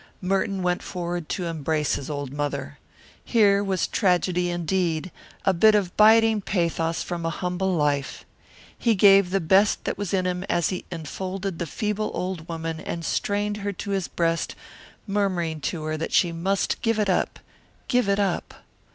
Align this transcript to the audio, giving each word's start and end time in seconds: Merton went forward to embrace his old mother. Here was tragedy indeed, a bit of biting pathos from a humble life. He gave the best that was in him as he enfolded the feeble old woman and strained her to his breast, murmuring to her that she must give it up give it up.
Merton 0.19 0.63
went 0.63 0.81
forward 0.81 1.29
to 1.29 1.45
embrace 1.45 1.93
his 1.93 2.09
old 2.09 2.33
mother. 2.33 2.79
Here 3.23 3.63
was 3.63 3.85
tragedy 3.85 4.49
indeed, 4.49 5.11
a 5.45 5.53
bit 5.53 5.75
of 5.75 5.95
biting 5.95 6.41
pathos 6.41 7.03
from 7.03 7.23
a 7.23 7.29
humble 7.29 7.75
life. 7.75 8.25
He 8.75 8.95
gave 8.95 9.29
the 9.29 9.39
best 9.39 9.83
that 9.83 9.99
was 9.99 10.11
in 10.11 10.25
him 10.25 10.43
as 10.45 10.69
he 10.69 10.85
enfolded 10.91 11.59
the 11.59 11.67
feeble 11.67 12.09
old 12.15 12.49
woman 12.49 12.79
and 12.79 13.05
strained 13.05 13.57
her 13.57 13.73
to 13.73 13.91
his 13.91 14.07
breast, 14.07 14.55
murmuring 15.05 15.61
to 15.61 15.83
her 15.83 15.97
that 15.97 16.13
she 16.13 16.31
must 16.31 16.81
give 16.81 16.97
it 16.97 17.07
up 17.07 17.37
give 17.87 18.09
it 18.09 18.17
up. 18.17 18.55